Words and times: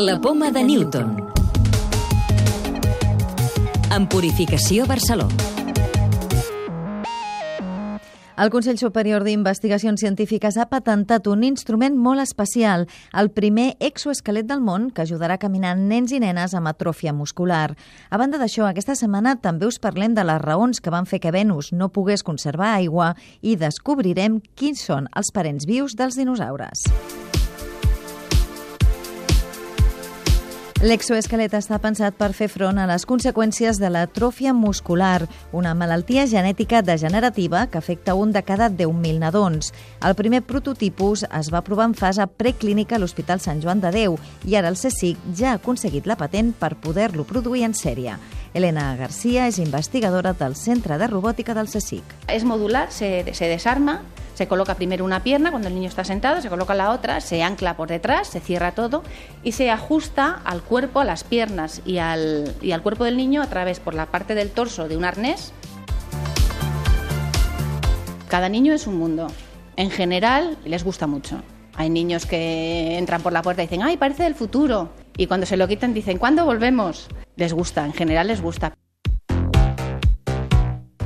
La 0.00 0.20
poma 0.20 0.52
de 0.52 0.62
Newton. 0.62 1.16
En 3.90 4.04
Purificació 4.06 4.84
Barcelona. 4.86 5.34
El 8.38 8.52
Consell 8.54 8.78
Superior 8.78 9.24
d'Investigacions 9.26 9.98
Científiques 9.98 10.54
ha 10.54 10.68
patentat 10.70 11.26
un 11.26 11.42
instrument 11.42 11.98
molt 11.98 12.22
especial, 12.22 12.86
el 13.10 13.32
primer 13.34 13.72
exoesquelet 13.82 14.46
del 14.46 14.62
món 14.62 14.92
que 14.94 15.02
ajudarà 15.02 15.34
a 15.34 15.42
caminar 15.42 15.74
nens 15.80 16.14
i 16.14 16.22
nenes 16.22 16.54
amb 16.54 16.70
atròfia 16.70 17.10
muscular. 17.10 17.72
A 18.08 18.22
banda 18.22 18.38
d'això, 18.38 18.68
aquesta 18.68 18.94
setmana 18.94 19.34
també 19.42 19.66
us 19.66 19.80
parlem 19.82 20.14
de 20.14 20.22
les 20.22 20.38
raons 20.44 20.78
que 20.78 20.94
van 20.94 21.10
fer 21.10 21.18
que 21.18 21.34
Venus 21.34 21.72
no 21.72 21.90
pogués 21.90 22.22
conservar 22.22 22.76
aigua 22.76 23.16
i 23.42 23.58
descobrirem 23.58 24.38
quins 24.54 24.78
són 24.78 25.10
els 25.18 25.34
parents 25.34 25.66
vius 25.66 25.98
dels 25.98 26.14
dinosaures. 26.14 26.86
L'exoesquelet 30.78 31.50
està 31.58 31.80
pensat 31.82 32.14
per 32.14 32.28
fer 32.38 32.46
front 32.46 32.76
a 32.78 32.84
les 32.86 33.02
conseqüències 33.02 33.80
de 33.82 33.88
l'atròfia 33.90 34.52
muscular, 34.54 35.24
una 35.50 35.72
malaltia 35.74 36.22
genètica 36.30 36.84
degenerativa 36.86 37.64
que 37.66 37.80
afecta 37.80 38.14
un 38.14 38.30
de 38.30 38.44
cada 38.46 38.68
10.000 38.70 39.18
nadons. 39.18 39.72
El 40.06 40.14
primer 40.14 40.44
prototipus 40.46 41.24
es 41.26 41.50
va 41.50 41.64
provar 41.66 41.88
en 41.90 41.96
fase 41.98 42.28
preclínica 42.30 42.94
a 42.94 43.02
l'Hospital 43.02 43.42
Sant 43.42 43.58
Joan 43.64 43.82
de 43.82 43.90
Déu 43.90 44.14
i 44.46 44.54
ara 44.54 44.70
el 44.70 44.78
CSIC 44.78 45.26
ja 45.34 45.50
ha 45.50 45.58
aconseguit 45.58 46.06
la 46.06 46.14
patent 46.20 46.54
per 46.54 46.76
poder-lo 46.78 47.26
produir 47.26 47.64
en 47.66 47.74
sèrie. 47.74 48.14
Elena 48.54 48.92
García 48.94 49.48
és 49.50 49.58
investigadora 49.58 50.30
del 50.38 50.54
Centre 50.54 50.94
de 50.94 51.10
Robòtica 51.10 51.58
del 51.58 51.66
CSIC. 51.66 52.30
Es 52.30 52.46
modular, 52.46 52.86
se, 52.94 53.26
se 53.34 53.50
desarma 53.50 53.98
Se 54.38 54.46
coloca 54.46 54.76
primero 54.76 55.04
una 55.04 55.24
pierna 55.24 55.50
cuando 55.50 55.66
el 55.66 55.74
niño 55.74 55.88
está 55.88 56.04
sentado, 56.04 56.40
se 56.40 56.48
coloca 56.48 56.72
la 56.72 56.92
otra, 56.92 57.20
se 57.20 57.42
ancla 57.42 57.76
por 57.76 57.88
detrás, 57.88 58.28
se 58.28 58.38
cierra 58.38 58.70
todo 58.70 59.02
y 59.42 59.50
se 59.50 59.68
ajusta 59.68 60.40
al 60.44 60.62
cuerpo, 60.62 61.00
a 61.00 61.04
las 61.04 61.24
piernas 61.24 61.82
y 61.84 61.98
al, 61.98 62.54
y 62.62 62.70
al 62.70 62.80
cuerpo 62.80 63.02
del 63.02 63.16
niño 63.16 63.42
a 63.42 63.48
través 63.48 63.80
por 63.80 63.94
la 63.94 64.06
parte 64.06 64.36
del 64.36 64.50
torso 64.50 64.86
de 64.86 64.96
un 64.96 65.04
arnés. 65.04 65.52
Cada 68.28 68.48
niño 68.48 68.74
es 68.74 68.86
un 68.86 68.96
mundo. 68.96 69.26
En 69.74 69.90
general 69.90 70.56
les 70.64 70.84
gusta 70.84 71.08
mucho. 71.08 71.42
Hay 71.74 71.90
niños 71.90 72.24
que 72.24 72.96
entran 72.96 73.22
por 73.22 73.32
la 73.32 73.42
puerta 73.42 73.64
y 73.64 73.66
dicen, 73.66 73.82
ay, 73.82 73.96
parece 73.96 74.22
del 74.22 74.36
futuro. 74.36 74.92
Y 75.16 75.26
cuando 75.26 75.46
se 75.46 75.56
lo 75.56 75.66
quitan 75.66 75.94
dicen, 75.94 76.16
¿cuándo 76.16 76.44
volvemos? 76.44 77.08
Les 77.34 77.52
gusta, 77.52 77.84
en 77.84 77.92
general 77.92 78.28
les 78.28 78.40
gusta 78.40 78.77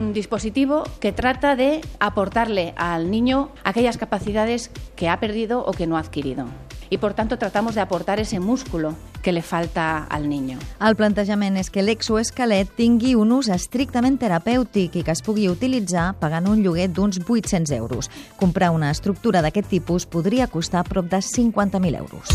un 0.00 0.12
dispositivo 0.12 0.84
que 1.00 1.12
trata 1.12 1.56
de 1.56 1.80
aportarle 2.00 2.74
al 2.76 3.10
niño 3.10 3.50
aquellas 3.64 3.98
capacidades 3.98 4.70
que 4.94 5.08
ha 5.08 5.20
perdido 5.20 5.64
o 5.64 5.72
que 5.72 5.86
no 5.86 5.96
ha 5.96 6.00
adquirido. 6.00 6.46
i, 6.90 6.98
per 6.98 7.14
tant, 7.14 7.32
tratamos 7.38 7.74
de 7.74 7.80
aportar 7.80 8.20
ese 8.20 8.40
músculo 8.40 8.94
que 9.22 9.32
le 9.32 9.42
falta 9.42 10.04
al 10.04 10.28
niño. 10.28 10.58
El 10.80 10.94
plantejament 10.94 11.56
és 11.58 11.70
que 11.74 11.82
l'exoesquelet 11.82 12.70
tingui 12.78 13.16
un 13.18 13.32
ús 13.34 13.50
estrictament 13.50 14.20
terapèutic 14.22 15.00
i 15.00 15.02
que 15.02 15.14
es 15.14 15.22
pugui 15.26 15.48
utilitzar 15.50 16.12
pagant 16.20 16.46
un 16.46 16.62
lloguer 16.62 16.88
d'uns 16.92 17.18
800 17.18 17.74
euros. 17.74 18.10
Comprar 18.38 18.70
una 18.70 18.92
estructura 18.94 19.42
d'aquest 19.42 19.72
tipus 19.72 20.06
podria 20.06 20.46
costar 20.46 20.86
prop 20.86 21.10
de 21.10 21.18
50.000 21.18 21.98
euros. 21.98 22.30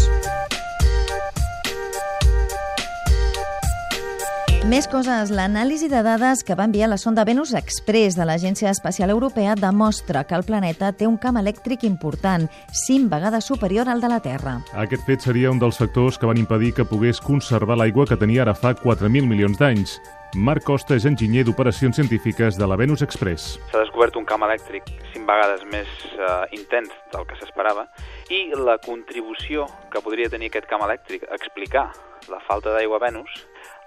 Més 4.72 4.86
coses. 4.88 5.34
L'anàlisi 5.36 5.90
de 5.92 6.00
dades 6.00 6.46
que 6.48 6.56
va 6.56 6.64
enviar 6.64 6.88
la 6.88 6.96
sonda 7.02 7.26
Venus 7.28 7.50
Express 7.60 8.16
de 8.16 8.24
l'Agència 8.24 8.70
Espacial 8.72 9.12
Europea 9.12 9.52
demostra 9.60 10.22
que 10.24 10.38
el 10.38 10.46
planeta 10.48 10.94
té 10.96 11.10
un 11.10 11.18
camp 11.20 11.36
elèctric 11.42 11.82
important, 11.84 12.46
5 12.86 13.10
vegades 13.12 13.50
superior 13.52 13.90
al 13.92 14.00
de 14.00 14.08
la 14.08 14.22
Terra. 14.24 14.54
Aquest 14.80 15.04
fet 15.10 15.26
seria 15.28 15.52
un 15.52 15.60
dels 15.60 15.76
factors 15.82 16.16
que 16.16 16.30
van 16.30 16.40
impedir 16.40 16.72
que 16.78 16.86
pogués 16.88 17.20
conservar 17.20 17.76
l'aigua 17.82 18.06
que 18.08 18.16
tenia 18.22 18.46
ara 18.46 18.54
fa 18.56 18.72
4.000 18.72 19.28
milions 19.28 19.60
d'anys. 19.60 19.98
Marc 20.40 20.64
Costa 20.64 20.96
és 20.96 21.04
enginyer 21.10 21.44
d'operacions 21.44 22.00
científiques 22.00 22.56
de 22.56 22.64
la 22.64 22.78
Venus 22.80 23.04
Express. 23.04 23.58
S'ha 23.74 23.84
descobert 23.84 24.16
un 24.16 24.30
camp 24.30 24.48
elèctric 24.48 24.88
cinc 25.12 25.28
vegades 25.28 25.68
més 25.74 25.92
uh, 26.16 26.48
intens 26.56 26.96
del 27.12 27.28
que 27.28 27.36
s'esperava 27.42 27.90
i 28.32 28.46
la 28.56 28.80
contribució 28.80 29.68
que 29.92 30.00
podria 30.00 30.32
tenir 30.32 30.48
aquest 30.48 30.72
camp 30.72 30.88
elèctric 30.88 31.28
a 31.28 31.36
explicar 31.36 31.90
la 32.32 32.40
falta 32.48 32.72
d'aigua 32.72 33.02
a 33.02 33.04
Venus 33.10 33.42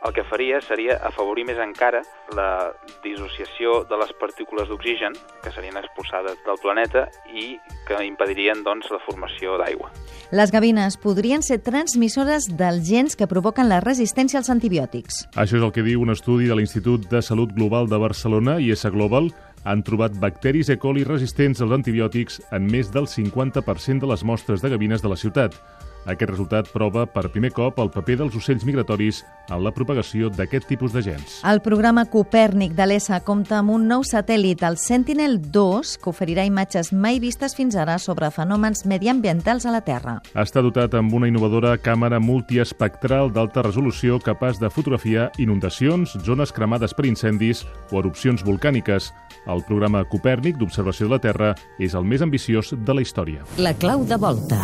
el 0.04 0.12
que 0.12 0.24
faria 0.28 0.60
seria 0.60 0.98
afavorir 1.02 1.46
més 1.48 1.58
encara 1.62 2.02
la 2.36 2.72
dissociació 3.04 3.82
de 3.88 3.98
les 4.00 4.12
partícules 4.20 4.68
d'oxigen 4.68 5.16
que 5.42 5.52
serien 5.54 5.78
expulsades 5.80 6.36
del 6.44 6.60
planeta 6.60 7.06
i 7.32 7.54
que 7.88 8.02
impedirien 8.04 8.60
doncs, 8.66 8.90
la 8.92 9.00
formació 9.06 9.56
d'aigua. 9.60 9.90
Les 10.34 10.52
gavines 10.52 10.98
podrien 11.00 11.42
ser 11.42 11.62
transmissores 11.64 12.50
dels 12.52 12.84
gens 12.88 13.16
que 13.16 13.28
provoquen 13.30 13.70
la 13.70 13.80
resistència 13.84 14.40
als 14.40 14.52
antibiòtics. 14.52 15.24
Això 15.40 15.56
és 15.56 15.64
el 15.64 15.72
que 15.72 15.86
diu 15.86 16.04
un 16.04 16.12
estudi 16.12 16.50
de 16.50 16.58
l'Institut 16.58 17.08
de 17.08 17.22
Salut 17.24 17.54
Global 17.56 17.88
de 17.88 18.00
Barcelona, 18.00 18.58
IS 18.60 18.84
Global, 18.92 19.32
han 19.64 19.80
trobat 19.82 20.18
bacteris 20.20 20.68
E. 20.68 20.76
coli 20.76 21.06
resistents 21.08 21.62
als 21.64 21.72
antibiòtics 21.72 22.42
en 22.52 22.68
més 22.68 22.92
del 22.92 23.08
50% 23.08 24.04
de 24.04 24.12
les 24.12 24.24
mostres 24.24 24.60
de 24.60 24.68
gavines 24.68 25.00
de 25.00 25.08
la 25.08 25.16
ciutat. 25.16 25.56
Aquest 26.04 26.30
resultat 26.30 26.68
prova 26.72 27.06
per 27.08 27.30
primer 27.32 27.50
cop 27.56 27.78
el 27.80 27.90
paper 27.92 28.18
dels 28.20 28.36
ocells 28.36 28.64
migratoris 28.68 29.22
en 29.52 29.62
la 29.64 29.72
propagació 29.72 30.28
d'aquest 30.32 30.68
tipus 30.68 30.92
de 30.92 31.02
gens. 31.04 31.38
El 31.48 31.60
programa 31.64 32.04
Copèrnic 32.10 32.74
de 32.76 32.86
l'ESA 32.88 33.20
compta 33.24 33.58
amb 33.60 33.72
un 33.74 33.86
nou 33.88 34.04
satèl·lit, 34.04 34.64
el 34.68 34.76
Sentinel-2, 34.80 35.94
que 36.02 36.10
oferirà 36.12 36.44
imatges 36.48 36.92
mai 36.92 37.20
vistes 37.22 37.56
fins 37.56 37.76
ara 37.80 37.96
sobre 37.98 38.30
fenòmens 38.34 38.84
mediambientals 38.90 39.64
a 39.64 39.72
la 39.74 39.82
Terra. 39.84 40.18
Està 40.34 40.62
dotat 40.64 40.96
amb 40.98 41.14
una 41.16 41.28
innovadora 41.30 41.76
càmera 41.80 42.20
multiespectral 42.20 43.32
d'alta 43.32 43.64
resolució 43.64 44.20
capaç 44.20 44.60
de 44.60 44.70
fotografiar 44.70 45.30
inundacions, 45.38 46.16
zones 46.24 46.52
cremades 46.52 46.94
per 46.94 47.08
incendis 47.08 47.64
o 47.90 48.00
erupcions 48.02 48.44
volcàniques. 48.44 49.10
El 49.48 49.64
programa 49.68 50.04
Copèrnic 50.08 50.60
d'observació 50.60 51.08
de 51.08 51.16
la 51.16 51.24
Terra 51.24 51.54
és 51.78 51.96
el 51.96 52.04
més 52.04 52.24
ambiciós 52.24 52.74
de 52.76 52.96
la 52.96 53.04
història. 53.04 53.44
La 53.58 53.74
clau 53.76 54.04
de 54.08 54.20
volta. 54.20 54.60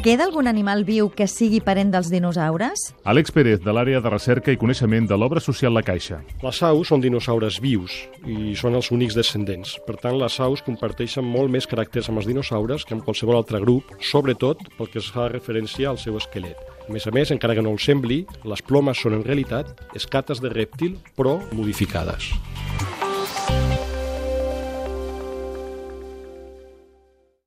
Queda 0.00 0.24
algun 0.24 0.46
animal 0.48 0.86
viu 0.88 1.10
que 1.12 1.26
sigui 1.28 1.58
parent 1.60 1.90
dels 1.92 2.08
dinosaures? 2.08 2.86
Àlex 3.04 3.34
Pérez, 3.36 3.58
de 3.60 3.72
l'àrea 3.76 3.98
de 4.00 4.08
recerca 4.08 4.48
i 4.48 4.56
coneixement 4.56 5.04
de 5.04 5.16
l'obra 5.20 5.42
social 5.44 5.74
La 5.76 5.82
Caixa. 5.84 6.22
Les 6.40 6.60
aus 6.64 6.88
són 6.88 7.02
dinosaures 7.04 7.58
vius 7.60 7.98
i 8.24 8.54
són 8.56 8.78
els 8.78 8.88
únics 8.96 9.18
descendents. 9.18 9.74
Per 9.84 9.98
tant, 10.00 10.16
les 10.16 10.38
aus 10.40 10.64
comparteixen 10.64 11.28
molt 11.28 11.52
més 11.52 11.68
caràcters 11.68 12.08
amb 12.08 12.22
els 12.22 12.30
dinosaures 12.30 12.88
que 12.88 12.96
amb 12.96 13.04
qualsevol 13.04 13.36
altre 13.42 13.60
grup, 13.60 13.92
sobretot 14.00 14.64
pel 14.78 14.88
que 14.88 15.02
es 15.04 15.10
fa 15.12 15.28
referència 15.28 15.92
al 15.92 16.00
seu 16.00 16.16
esquelet. 16.16 16.56
A 16.88 16.88
més 16.96 17.04
a 17.04 17.12
més, 17.12 17.28
encara 17.36 17.58
que 17.58 17.66
no 17.68 17.76
el 17.76 17.84
sembli, 17.84 18.22
les 18.48 18.64
plomes 18.64 19.04
són 19.04 19.20
en 19.20 19.26
realitat 19.28 19.84
escates 20.00 20.40
de 20.40 20.48
rèptil, 20.48 20.96
però 21.12 21.36
modificades. 21.52 22.32